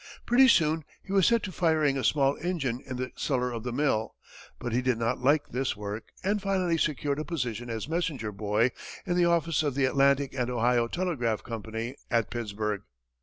[0.25, 3.71] Pretty soon he was set to firing a small engine in the cellar of the
[3.71, 4.15] mill,
[4.57, 8.71] but he did not like this work, and finally secured a position as messenger boy
[9.05, 12.81] in the office of the Atlantic & Ohio Telegraph Company, at Pittsburgh.